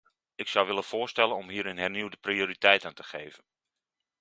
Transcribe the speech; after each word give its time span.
Ik 0.35 0.47
zou 0.47 0.67
willen 0.67 0.83
voorstellen 0.83 1.35
om 1.35 1.49
hier 1.49 1.65
een 1.65 1.77
hernieuwde 1.77 2.17
prioriteit 2.17 2.85
aan 2.85 2.93
te 2.93 3.03
geven. 3.03 3.43